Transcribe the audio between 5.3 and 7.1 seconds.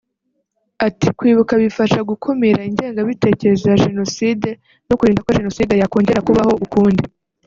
jenoside yakongera kubaho ukundi